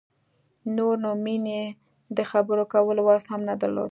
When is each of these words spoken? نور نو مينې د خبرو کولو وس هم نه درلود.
نور 0.75 0.93
نو 1.03 1.09
مينې 1.23 1.61
د 2.17 2.19
خبرو 2.31 2.63
کولو 2.73 3.01
وس 3.07 3.23
هم 3.31 3.41
نه 3.49 3.53
درلود. 3.61 3.89